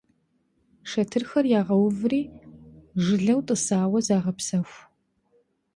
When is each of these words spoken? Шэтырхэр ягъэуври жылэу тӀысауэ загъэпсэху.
Шэтырхэр 0.89 1.45
ягъэуври 1.59 2.21
жылэу 3.03 3.41
тӀысауэ 3.47 3.99
загъэпсэху. 4.07 4.79